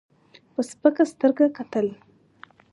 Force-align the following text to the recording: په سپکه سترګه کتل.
په 0.53 0.61
سپکه 0.69 1.03
سترګه 1.13 1.45
کتل. 1.57 1.87